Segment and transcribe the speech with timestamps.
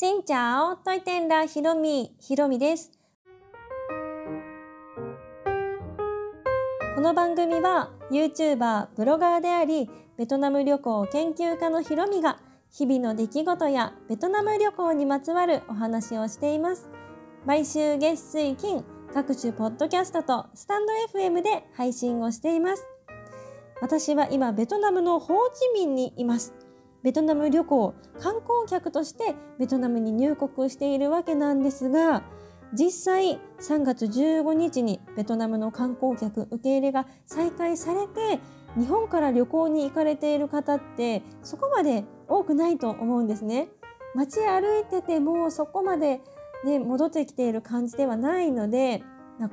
[0.00, 2.92] しんちゃお、トイテンラひろみ、ひろみです。
[6.94, 12.38] この番組は YouTuber、ブロガーであり、ベトナム旅行研究家のひろみが
[12.70, 16.88] 日々の出来事やベトナム旅行にまつわるお話をしています。
[17.44, 22.84] 毎週月水金、各種ポッドキャストとスタンド FM で配信をしています。
[23.80, 26.54] 私は今ベトナムのホーチミンにいます。
[27.02, 32.22] ベトナム旅行、観光客としてベトナムに入国しているわけなんですが、
[32.72, 38.40] 実際3月15日にベトナムの観光客受け入れが再開されて
[38.78, 43.68] 日本から旅行に行かれている方ってそこまで多くないと思うんですね。
[44.14, 46.20] 街歩いててもそこまで、
[46.64, 49.02] ね、戻ってきている感じではないので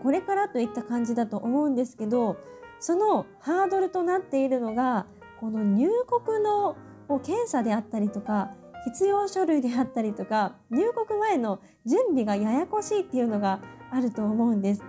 [0.02, 2.38] これからといった感じだと思うんですけど
[2.80, 5.06] そのハードルとなっているのが
[5.40, 6.78] この入国の
[7.20, 8.52] 検査であったりとか
[8.86, 13.60] 必要書類であったりとか入国前の準備がややこしいっていうのが
[13.92, 14.84] あると思うんです。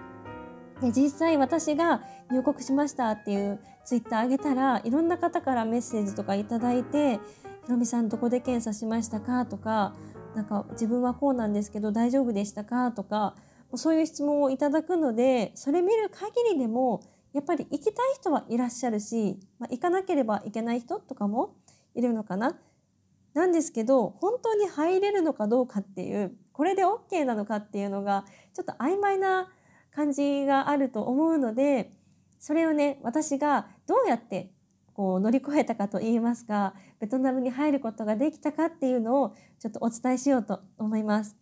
[0.80, 7.18] で実際私が入国しましたっていうツイッターあげたらいろんな方からメッセージとかいただいて
[7.64, 9.94] 「ひろみさんどこで検査しましたか?」とか
[10.36, 13.34] 「なんか自分はこうなんですけど大丈夫でしたか?」とか
[13.74, 17.00] そういう質問をいただくのでそれ見る限りでも
[17.32, 21.54] やっぱり行きたい人はいらっしゃるし、まあ、行かなければいけない人とかも
[21.96, 22.56] いるのかな？
[23.34, 29.48] なんですけど本当に入れるのかどうかっていうこれで OK なのかっていうのがちょっと曖昧な
[29.94, 31.90] 感じがあると思うので
[32.38, 34.52] それをね私がどうやって
[34.94, 41.36] こう乗り越えたかと言いますかベトナムに入ることができたかっていうのをちょっとお伝えしようと思います。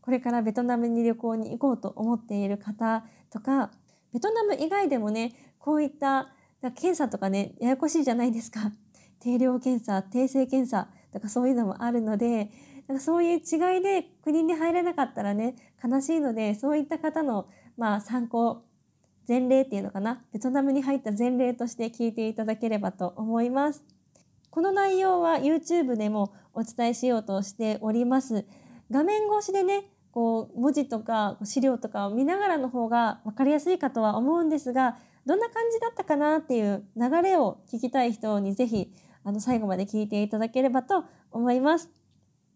[0.00, 3.70] これからベトナムに旅行に行こうと思っている方とか
[4.12, 8.72] ベトナム以外でもねこういった検査とかねややこしいじゃないですか
[9.24, 12.50] 定量検査定性検査とかそういうのもあるので
[12.86, 18.64] なんかそういう違いで国に入れなかったらね悲しいのでそういった方のまあ参考
[19.26, 23.82] 前例っていうのかなベトナムに入った前例として聞いていただければと思います。
[24.50, 28.44] この内容は YouTube でもお伝えしようとしております。
[28.90, 38.92] 画面越しでねこう文字とか資料とかを見ながらの方が分かりやすいかとは思うんですがどんな感じだったかなっていう流れを聞きたい人にぜひ
[39.24, 41.90] あの最後まで聞いていただければと思います。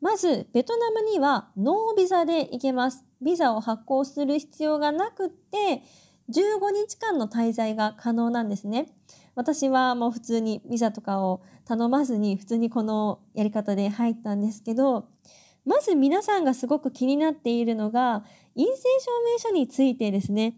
[0.01, 3.05] まずベトナムにはノービザで行けます。
[3.21, 5.83] ビザを発行する必要がなくて
[6.31, 8.87] 15日間の滞在が可能なんですね。
[9.35, 15.09] 私はもう普通にビザとかを頼まずに普通にこのやり方で入ったんですけど
[15.65, 18.25] まず皆さんがすごく気になっているのが
[18.57, 20.57] 陰性証明書についてですね。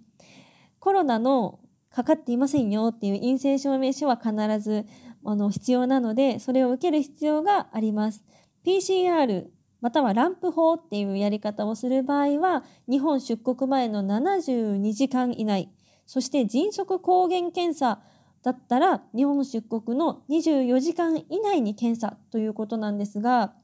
[0.78, 1.60] コロナの
[1.90, 4.86] かかっていませんよっていう陰性証明書は必ず
[5.24, 8.24] あの必要なのでそれを受ける必要があります。
[8.64, 9.46] PCR
[9.80, 15.70] またはランプ法っていうやり方をする場合は日本出国前の72時間以内
[16.04, 18.02] そして迅速抗原検査
[18.42, 23.54] だったら日本出国の24時間以内に検査ということなんですが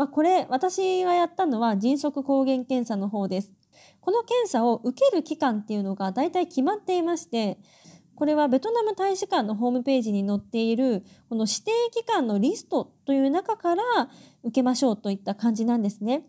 [0.00, 3.52] まあ、これ私がやったのは迅速抗原検査の方です。
[4.00, 7.58] この検査を受ける期間っていうのが大体決まっていまして
[8.20, 13.82] これはベトナム大使館のホームページに載っているこの指定期間のリストという中から
[14.42, 16.26] 受けましょうといった感じなんですね。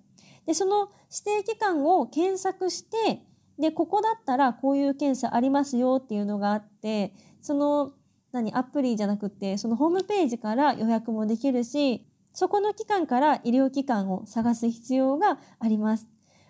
[0.47, 0.87] でその
[1.25, 3.23] 指定期間を検索して
[3.59, 7.91] でここだったらこういう検査ありますよっていうのがあってその
[8.31, 16.07] 何アプリじゃなくてそのホームページから予約もできるしそこの機関から医療機関を探す必要があります。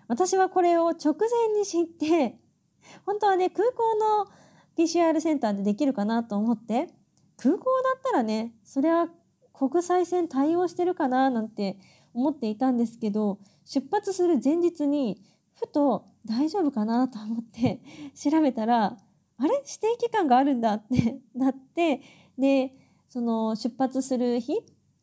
[0.08, 2.38] 私はこれを直前に知って、
[3.06, 4.28] 本当はね、空港の
[4.78, 6.88] PCR センターでできるかなと思って、
[7.38, 9.08] 空港だったらね、それは
[9.54, 11.78] 国際線対応してるかななんて
[12.14, 15.22] 思っていたんですけど、出発する前日に、
[15.54, 17.82] ふと大丈夫かなと思って
[18.16, 18.98] 調べたら、
[19.38, 19.50] あれ？
[19.56, 22.02] 指定期間があるんだって なって、
[22.38, 22.74] で、
[23.10, 24.54] その出発する日、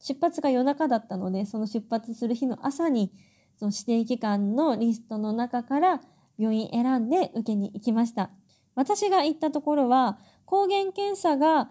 [0.01, 3.13] 出発が夜中だったのでその出発する日の朝に
[3.57, 6.01] その指定期間のリストの中から
[6.39, 8.31] 病院選んで受けに行きました。
[8.79, 11.69] 私が行ったところは抗原検査が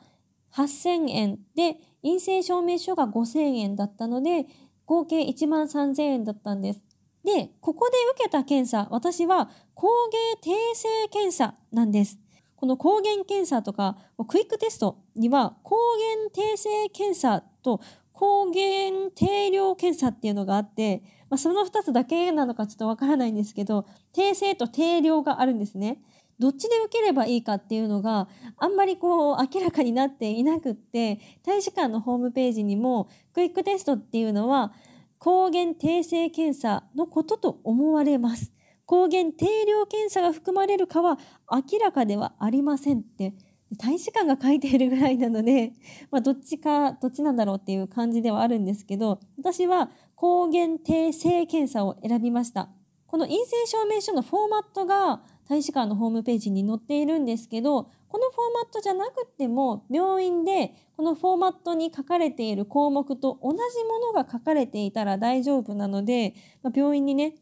[0.53, 4.45] 8000円で陰性証明書が5000円だったので
[4.85, 6.83] 合計1万3000円だったんです
[7.23, 12.19] でここで受けた検査私は抗原定性検査なんです
[12.57, 13.95] この抗原検査とか
[14.27, 17.79] クイックテストには抗原定性検査と
[18.11, 26.01] 抗原定量検査っていうのがあって、まあ、その2つだけなのかちょっとわからないんですけど定性と定量があるんですね。
[26.39, 34.73] どっちで受ければいいかっていうのがあんまりこう明らかになっていなくって大使館のホームページにもクイックテストっていうのは
[35.17, 38.53] 抗原定性検査のことと思われます。
[38.85, 41.19] 抗原定量検査が含まれるかは
[41.51, 43.33] 明らかではありませんって
[43.77, 45.73] 大使館が書いているぐらいなので、
[46.09, 52.69] まあ、どっちかどっちなんだろうっていう感じではあるんですけど私は抗原定性検査を選びました
[53.07, 66.33] この陰性証明書のフォーマットが大使館のホームページに載っているんですけどこのフォーマットじゃなくても病院でこのフォーマットに書かれている項目と同じものが書かれていたら大丈夫なので、
[66.63, 67.35] まあ、病院にね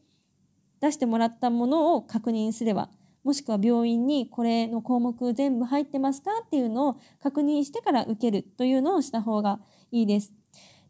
[0.80, 2.90] 出してもらったものを確認すれば
[3.26, 9.58] もしくは病院にこれの項目全部入ってますかっていうのを確認してから受けるというのをした方が
[9.90, 10.32] いいです。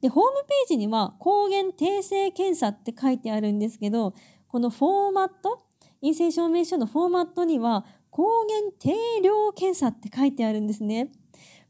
[0.02, 4.12] で、ホームページには抗原定性検査って書いてあるんですけど、
[4.48, 5.62] このフォーマット、
[6.02, 11.10] 陰性証明書のフォーマットには抗原定量検査って書いてあるんですね。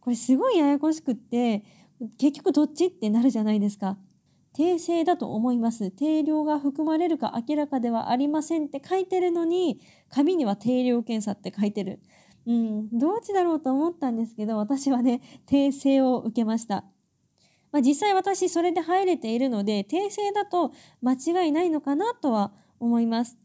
[0.00, 1.64] これすごいややこしくって、
[2.18, 3.98] 結局どっちってなるじゃないですか。
[4.56, 5.90] 訂正だと思います。
[5.90, 12.00] 定量が含まれるか明らかではありませんって書いてるのに、紙には定量検査って書いてる。
[12.46, 16.84] うん、どっちだろうと思ったんですけど、私はね、訂正を受けました。
[17.72, 20.72] まあ、実際私それで入れているので、訂正だと
[21.02, 23.36] 間違いないのかなとは思います。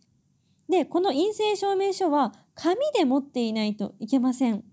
[0.71, 4.63] で、この陰性証明書は紙で持っていないといけません。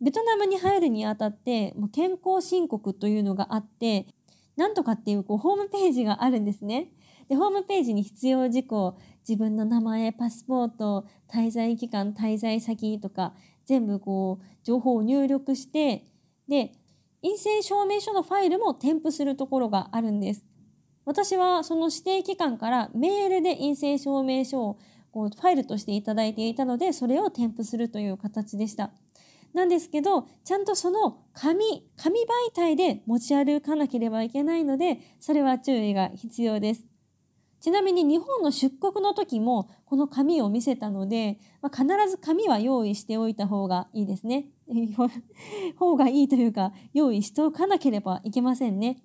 [0.00, 4.06] ベトナムに入るにあたってもう健康申告というのがあって
[4.56, 6.92] なんとかっていうこうホームページがあるんですね。
[7.28, 8.96] で、ホームページに必要事項、
[9.28, 13.34] 自分の名前、パスポート、滞在期間、滞在先とか、
[13.66, 16.06] 全部こう、情報を入力して、
[16.48, 16.72] で、
[17.22, 20.44] 陰性証明書のファイルも添付するところがあるんです。
[21.08, 24.78] 私はその指定期間からメールで陰性証明書を
[25.12, 28.90] こうファイルとしていただいていたので、それを添付するという形でした。
[29.54, 36.84] なんですけど、ちゃんとその紙、紙媒体で持ち歩かなければいけないので、それは注意が必要です。
[37.60, 44.46] ちなみに日本の出国の時もこの紙を見せたので、まあ、必ず紙は用意しておいた方がいいですね。
[45.76, 49.02] 方がいいというか、用意しておかなければいけませんね。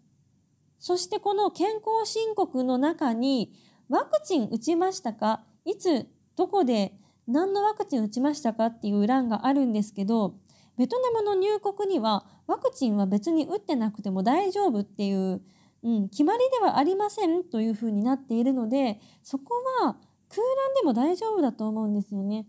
[0.77, 3.53] そしてこの健康申告の中に、
[3.89, 5.44] ワクチン打ちましたか？
[5.65, 6.94] いつ、どこで
[7.27, 10.36] 何のワクチン打ちましたかっていう欄があるんですけど、
[10.77, 15.42] ベトナムの入国にはワクチンは別に打ってなくても大丈夫っていう、
[15.83, 19.98] うん、決まりではありませんというふうになっているので、そこは
[20.30, 22.48] 空欄でも大丈夫だと思うんですよね。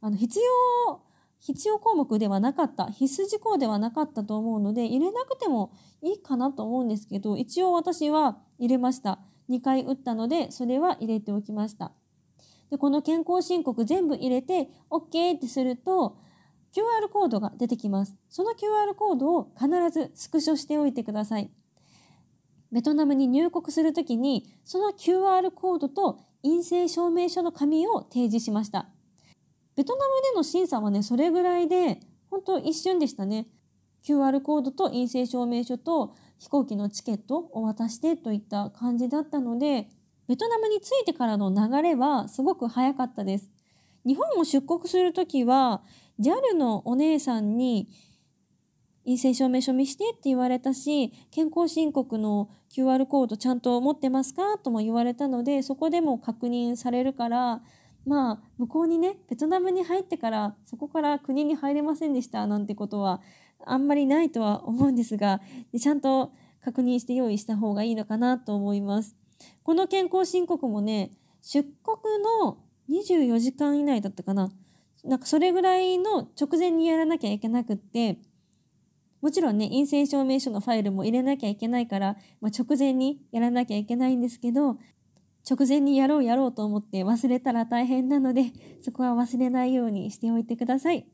[0.00, 1.00] あの必要
[1.44, 5.72] 必要項目ではなかった必須事項ではなかったと思うので入れなくても
[6.02, 9.18] いいかなと思うんですけど一応私は入れました
[9.50, 11.92] 2回打ったのでそれは入れておきました
[12.74, 16.16] でこの健康申告全部入れて OK ってすると
[16.72, 18.16] QR コードが出てきます。
[18.28, 21.52] その QR コードを必ずスクショしておいてください。
[22.72, 28.88] ベトナムに入国するときにその QR コードと陰性証明書の紙を提示しました。
[29.76, 33.46] ベトナムでの審査はね、それぐらいで、本当一瞬でしたね。
[34.04, 39.88] QR コードと陰性証明書と飛行機のチケットを渡してといった感じだったので、
[40.28, 43.50] ベトナムに着いてからの流れはすごく早かったです。
[44.06, 45.82] 日本を出国するときは
[46.20, 47.88] JAL のお姉さんに
[49.04, 57.62] 陰性証明書見してって言われたし健康申告の QR コードちゃんと持ってますかとも言われたのでそこでも確認されるから
[58.06, 63.20] まあ向こうにねベトナムに入ってからそこから国に入れませんでしたなんてことは
[63.66, 65.40] あんまりないとは思うんですが
[65.78, 66.32] ちゃんと
[66.62, 69.16] 確認して用意した方がいいのかなと思います。
[69.62, 71.10] この健康申告もね、
[71.42, 71.98] 出国
[72.44, 72.58] の
[72.90, 74.50] 24時間以内だったかな。
[75.04, 78.18] なんかそれぐらいの直前にやらなきゃいけなくって、
[79.20, 84.78] もちろんね、陰性証明書のファイルも入れなきゃいけないから、まあ、直前にやらなきゃいけないんですけど、
[85.48, 91.06] 直前にやろうやろうと思って忘れたら大変なので、そこは忘れないようにしておいてください。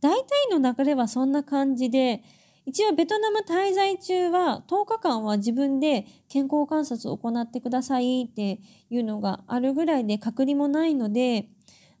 [0.00, 2.22] 大体の流れはそんな感じで、
[2.68, 8.60] 一応ベトナム滞在中は10日間は自分で健康観察を行ってくださいって
[8.90, 11.48] いうのがあるぐらいで隔離もないので、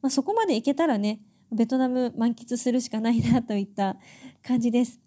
[0.02, 3.96] まあ、そこまで行けたらね、ベトナム満喫するしかないなといった
[4.46, 5.00] 感じです。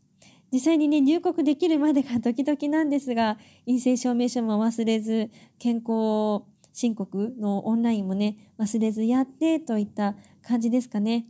[0.52, 3.38] 実際にね、入国できるまでがドキドキなんですが、
[3.68, 11.28] 陰性証明書も忘れず、健康申告のオンラインもね、忘れずやってといった感じですかね。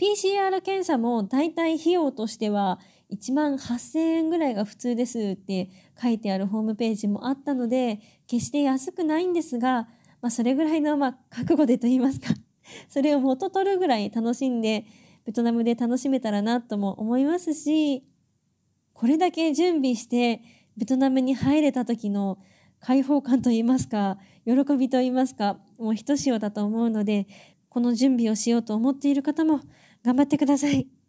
[0.00, 2.80] PCR 検査も大体費用としては
[3.12, 9.88] 1万8000円ぐらいが普通ですって書いてあるホームページもあったので、決して安くないんですが、
[10.22, 12.28] まあ、それぐらいの、まあ、覚悟でと言いますか、
[12.88, 14.86] それを元取るぐらい楽しんで、
[15.24, 18.04] ベトナムで楽しめたらなとも思いますし、
[18.92, 20.42] これだけ準備して、
[20.76, 22.38] ベトナムに入れた時の
[22.80, 27.26] 解放感といいますか喜びといいますかもうひとしおだと思うので
[27.68, 29.60] この準備をしようと思っている方も
[30.02, 30.99] 頑張ってください。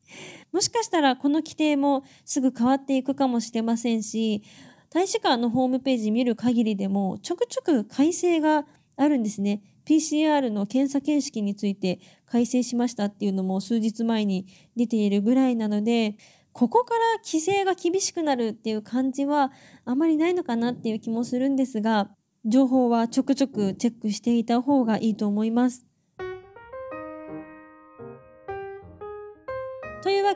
[0.52, 4.44] もしかしたらこの規定もすぐ変わっていくかもしれませんし
[4.90, 8.66] 大使館のホームページ見る限りでもちょくちょく改正が
[8.98, 9.62] あるんですね。
[9.86, 16.16] PCR の検査形式について改正しましたっていうのも数日前に出ているぐらいなので
[16.54, 19.52] ここから規制が厳しくなるっていう感じは
[19.86, 22.10] あまりないのかなっていう気もするんですが
[22.46, 25.91] 情報はちょくちょくチェックしていた方がいいと思います。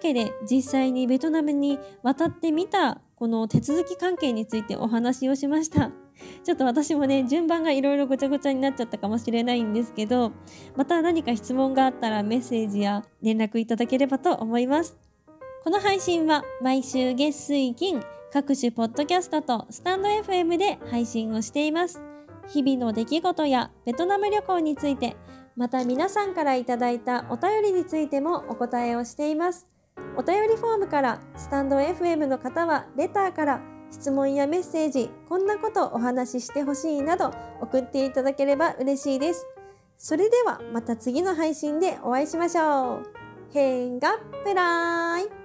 [0.06, 5.92] けで実際にベトナムに渡ってみたこの手続き関係についてお話をしました。
[6.44, 10.32] ちょっと私もね、順番がいろいろごちゃごちゃになっちゃったかもしれないんですけど、
[10.76, 14.98] また何か質問があったらメッセージや連絡いただければと思います。
[15.64, 22.02] この配信は毎週月水金各種ポッドキャストとスタンド FM で配信をしています。
[22.48, 25.16] 日々の出来事やベトナム旅行について、
[25.56, 29.75] また皆さんからいただいたお便りについてもお答えをしています。
[30.18, 33.62] お便りフォームからスタンド FM の方はレターから
[33.92, 39.46] 質問やメッセージ、こんなことお話ししてほしいなど送っていただければ嬉しいです。
[39.98, 43.04] それではまた次の配信でお会いしましょう。
[43.54, 45.45] 変がプライ